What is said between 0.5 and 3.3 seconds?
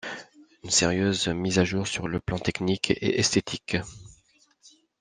Une sérieuse mise à jour sur le plan technique et